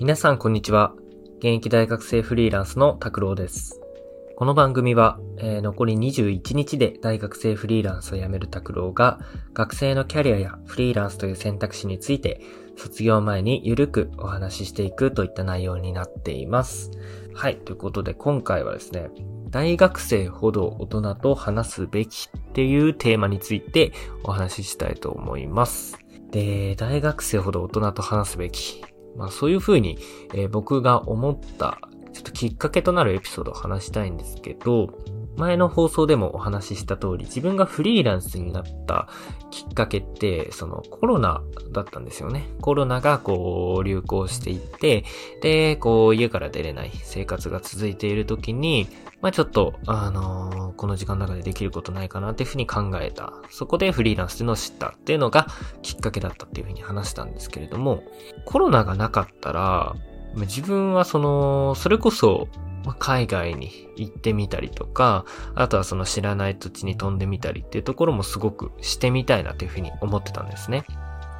[0.00, 0.94] 皆さんこんにちは。
[1.40, 3.82] 現役大学生フリーランスの拓郎です。
[4.34, 9.20] この番組は、えー、残り21日で大学生フリーランスを辞める拓郎が
[9.52, 12.40] 学生のキャリアやフリーランスという選択肢について
[12.78, 16.90] 卒業前にゆるくお話ししていくといった内容になっています。
[17.34, 17.58] はい。
[17.58, 19.10] ということで今回はですね、
[19.50, 23.92] 大学生ほど大人と話すべきっていうテーマについて
[24.24, 25.98] お話ししたいと思います。
[26.30, 28.82] で、大学生ほど大人と話すべき。
[29.16, 29.98] まあそういうふうに、
[30.34, 31.78] えー、僕が思った
[32.12, 34.88] ちょっときっかけとなるエピソードを話したいんですけど、
[35.36, 39.08] 前の放送でもお話しした通り、自分がフリーランスになった
[39.50, 42.48] きっかけって、そのコロナだったんですよね。
[42.60, 45.04] コロナがこう流行していって、
[45.40, 48.88] で、こう家から出れない生活が続いている時に、
[49.20, 53.34] まあちょっと、あのー、この時間の中でできることないかなっていうふうに考えた。
[53.50, 55.46] そこでフリーランスっていうのを知ったっていうのが
[55.82, 58.02] きっかけだったっていうふうに話したんですけれども、
[58.46, 59.94] コロナがなかったら、
[60.36, 62.48] 自分はその、それこそ、
[62.98, 70.84] 海外に行ってみたりとか、あとはその知らない土地に飛んでみたりっていうところもすごくしてみたいなというふうに思ってたんですね。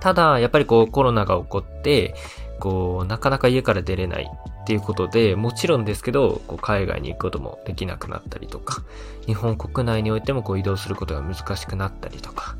[0.01, 2.15] ただ、やっぱりこうコロナが起こって、
[2.59, 4.31] こう、なかなか家から出れない
[4.63, 8.83] っていうことで、もちろんですけど、こう海外に行くこともできなくなったりとか、
[9.27, 12.57] 日本国内においてもこう移動することが難しくなったりとか、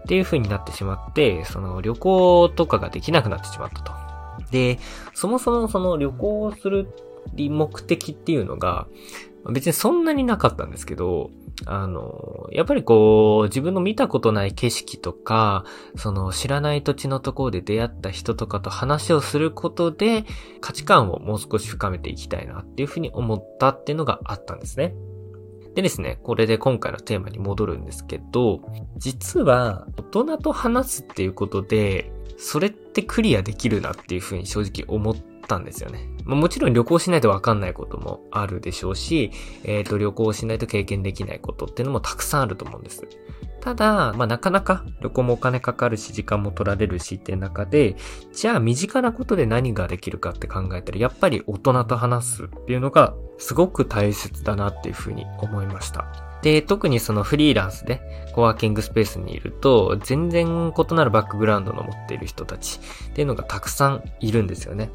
[0.00, 3.92] っていう風になってしまって、その旅行とかができなくなってしまったと。
[4.50, 4.78] で、
[5.14, 6.88] そもそもその旅行をする
[7.36, 8.86] 目的っていうのが、
[9.50, 11.30] 別にそんなになかったんですけど、
[11.66, 15.64] あの、やっぱりこう、自分の見たことない景色とか、
[15.96, 20.24] その知らない土地のところで出会った人とかと話をすることで、
[20.60, 24.94] 価値観をもう少し深めていきたいなっていうふうに思ったっていうのがあったんですね。
[25.74, 28.60] でですね、これで今回のテーマに戻るんですけど、
[28.96, 35.16] 実は大人と話すっていうことで、それってクリアできるなっていうふうに正直思っ
[35.46, 36.08] たんですよね。
[36.24, 39.32] まあ、もちろん旅行しないとわかんないこともあるでしょうし、
[39.64, 43.06] えっ、ー、と、旅行しないと経験できないことっていうのもたくさんあると思うんです。
[43.60, 47.96] ただ、まあ、なかなか旅行もお金かかるし、時間も取られるしっていう中で、
[48.32, 56.31] じゃあ身近なことで何ができるかって考えたら、やっぱり大人と話すっていうのがすごく大切だなっていうふうに思いました。
[56.42, 58.00] で、特にそのフリーランスで
[58.34, 62.80] コワーキングスペースにいると、全然異なるバックグラウンドの持っている人たち
[63.10, 64.90] っていうのがたくさんいるんですよね。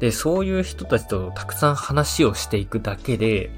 [0.00, 3.50] で、そういう人たちとたくさん話をしていくだけで、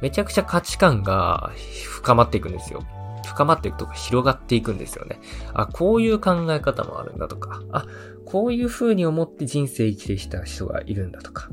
[0.00, 1.52] めちゃくちゃ価値観が
[1.84, 2.82] 深まっていくんですよ。
[3.26, 5.20] 深まっていくとか広がっていくんですよね。
[5.52, 7.84] あ、こういう考え方もあるんだとか、あ、
[8.24, 11.48] こういう風に思って人生生きてきた人がいるんだとか、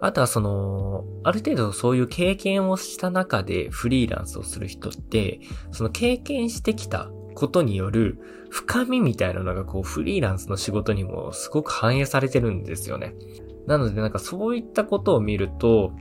[0.00, 5.40] あとはその、ある程度そういう経験をした中でフリーランスをする人って、
[5.70, 8.18] その経験してきたことによる
[8.50, 13.14] 深みみたいなのがこうフリーランスの仕事にもすごく反映されてるんですよね。
[13.66, 15.92] なのでなんかそういったことを見ると、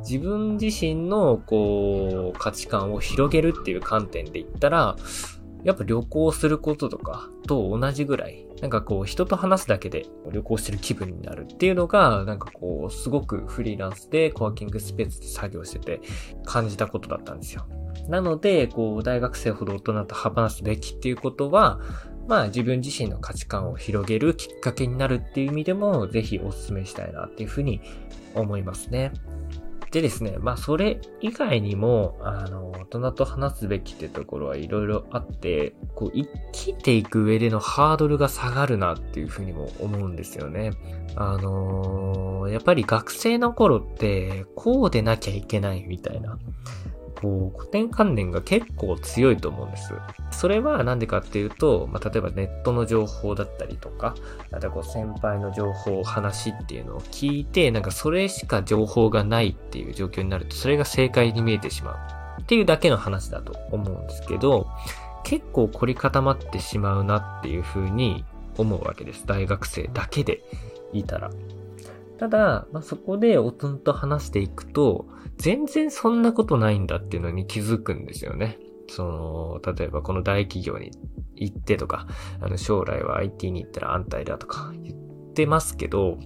[0.00, 4.96] 自分自身のこう価値観を広げるっていう観点で言ったら、
[5.64, 16.00] やっぱ旅行することとかと同じぐらい、なんかこう人と話すだけで旅行してる気分になるっていうのが、なんかこうすごくフリーランスでコワーキングスペースで作業してて
[16.44, 17.66] 感じたことだったんですよ。
[18.08, 21.80] なので、こう大学生ほど大人と話すべきっていうことは、
[22.28, 27.80] まあ自分自身の価値観を広げるきっかけになるっていう意味でも、ぜひお勧めしたいなっていうふうに
[28.34, 29.12] 思いますね。
[29.94, 40.72] でですね、まあそれ以外にも、あの、大人と話すべきってところはいろいろあって、こう、生きていく上でのハードルが下がるなっていうふうにも思うんですよね。
[41.14, 46.38] あのー、やっぱり学生の頃って、こうでなきゃいけないみたいな。
[47.20, 49.94] こう、古典観念が結構強いと思うんです。
[50.30, 54.14] それはなんでかっていうと、まあ、例えばネットの情報だったりとか、
[54.52, 61.92] あとこう先輩の情報、話っていうのを聞いて、なんかそれしか情報がないっていう状況になると、それが正解に見えてしま
[62.38, 64.66] うっていうだけの話だと思うんですけど、
[65.24, 68.24] 結構凝り固まってしまうなっていう風に
[68.58, 69.26] 思うわけです。
[69.26, 70.42] 大学生だけで
[70.92, 71.30] いたら。
[72.18, 75.06] ただ、まあ、そこで大人と話していくと、
[75.36, 78.58] 全然そんなことないんだっていうのに気づくんですよね。
[78.88, 80.92] その、例えばこの大企業に
[81.36, 82.06] 行ってとか、
[82.40, 86.18] あの将来は IT に行ったら安泰だとか言ってますけど、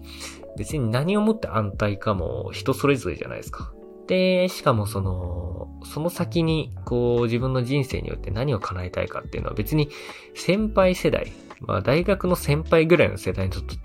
[0.57, 3.73] 別に何をもって安泰かも人それぞれじゃないですか。
[4.09, 9.91] で、しかもその、その先に、こう、自分の人生によって何を叶えたいかっていうのは別に
[10.35, 13.77] 先輩世代、まあ大学の先輩ぐらいの世代にとって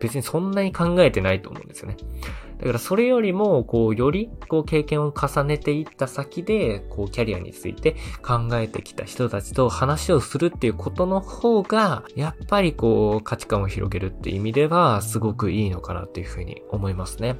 [0.00, 1.96] 別にそんなに考えてないと思うんですよね。
[2.58, 17.36] だからそれよりも、こう、より、こう、経験を重ねていった先で、こう、キャリアについて考えてきた人たちと話をするっていうことの方が、やっぱりこう、価値観を広げるっていう意味では、すごくいいのかなっていうふうに思いますね。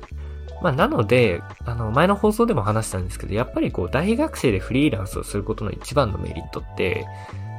[0.62, 7.06] まあ、なので、あの、前の放送でも話したんですけど、やっぱりこう、大学生でフリーランスをすることの一番のメリットって、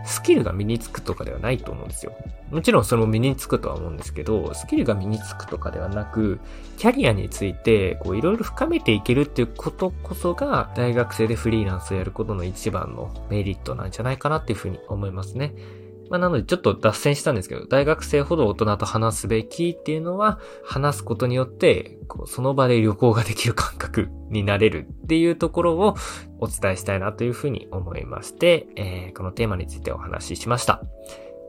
[0.08, 2.14] スキルが身につくとかではないと思うんですよ。
[2.50, 6.40] もちろんそれも身につくとは思うんですけど、スキルが身につくとかではなく、
[6.78, 15.54] キャリアについて、こういろいろ深めていけるっていうことこそが、大学生でフリーランスをやることの一番のメリットなんじゃないかなっていうふうに思いますね。
[16.10, 25.96] まあ、なのでちょっと脱線したんですけど、大学生ほど大人と話すべきっていうのは、話すことによって、その場で旅行ができる感覚になれるっていうところを
[26.40, 30.82] お伝えしたいなというふうに思いまして、えー、このテーマについてお話ししました。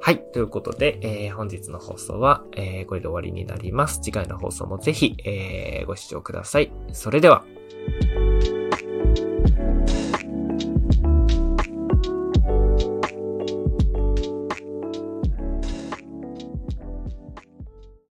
[0.01, 0.23] はい。
[0.33, 4.01] ということで、えー、本日の放送は、えー、これで終わりになります。
[4.01, 6.73] 次回の放送もぜひ、えー、ご視聴ください。
[6.93, 7.45] それでは。